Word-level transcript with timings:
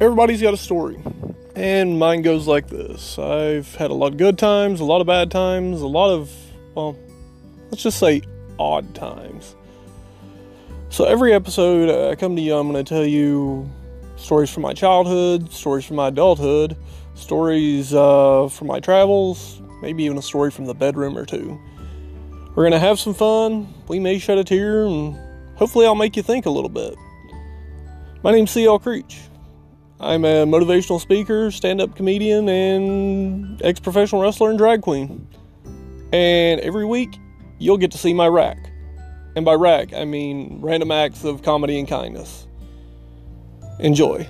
everybody's 0.00 0.42
got 0.42 0.54
a 0.54 0.58
story. 0.58 0.98
And 1.54 1.98
mine 1.98 2.22
goes 2.22 2.46
like 2.46 2.68
this 2.68 3.18
I've 3.18 3.74
had 3.76 3.90
a 3.90 3.94
lot 3.94 4.12
of 4.12 4.18
good 4.18 4.38
times, 4.38 4.80
a 4.80 4.84
lot 4.84 5.00
of 5.00 5.06
bad 5.06 5.30
times, 5.30 5.80
a 5.80 5.86
lot 5.86 6.10
of, 6.12 6.30
well, 6.74 6.96
let's 7.70 7.82
just 7.82 7.98
say 7.98 8.22
odd 8.58 8.94
times. 8.94 9.56
So 10.90 11.04
every 11.04 11.32
episode 11.32 11.88
uh, 11.88 12.10
I 12.10 12.14
come 12.14 12.36
to 12.36 12.42
you, 12.42 12.54
I'm 12.56 12.70
going 12.70 12.82
to 12.84 12.88
tell 12.88 13.04
you 13.04 13.70
stories 14.16 14.50
from 14.50 14.62
my 14.62 14.72
childhood, 14.72 15.52
stories 15.52 15.84
from 15.84 15.96
my 15.96 16.08
adulthood, 16.08 16.76
stories 17.14 17.92
uh, 17.94 18.48
from 18.48 18.66
my 18.68 18.80
travels, 18.80 19.60
maybe 19.82 20.04
even 20.04 20.18
a 20.18 20.22
story 20.22 20.50
from 20.50 20.66
the 20.66 20.74
bedroom 20.74 21.16
or 21.16 21.24
two. 21.24 21.58
We're 22.54 22.62
going 22.62 22.72
to 22.72 22.78
have 22.78 22.98
some 22.98 23.14
fun. 23.14 23.72
We 23.88 23.98
may 23.98 24.18
shed 24.18 24.38
a 24.38 24.44
tear, 24.44 24.86
and 24.86 25.18
hopefully, 25.56 25.86
I'll 25.86 25.94
make 25.94 26.16
you 26.16 26.22
think 26.22 26.46
a 26.46 26.50
little 26.50 26.70
bit. 26.70 26.94
My 28.22 28.32
name's 28.32 28.50
C.L. 28.50 28.78
Creech. 28.78 29.20
I'm 29.98 30.24
a 30.24 30.44
motivational 30.44 31.00
speaker, 31.00 31.50
stand 31.50 31.80
up 31.80 31.96
comedian, 31.96 32.48
and 32.48 33.62
ex 33.62 33.80
professional 33.80 34.20
wrestler 34.20 34.50
and 34.50 34.58
drag 34.58 34.82
queen. 34.82 35.26
And 36.12 36.60
every 36.60 36.84
week, 36.84 37.18
you'll 37.58 37.78
get 37.78 37.92
to 37.92 37.98
see 37.98 38.12
my 38.12 38.26
rack. 38.26 38.58
And 39.36 39.44
by 39.44 39.54
rack, 39.54 39.94
I 39.94 40.04
mean 40.04 40.60
random 40.60 40.90
acts 40.90 41.24
of 41.24 41.42
comedy 41.42 41.78
and 41.78 41.88
kindness. 41.88 42.46
Enjoy. 43.78 44.28